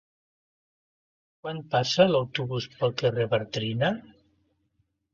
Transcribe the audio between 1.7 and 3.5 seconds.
passa l'autobús pel carrer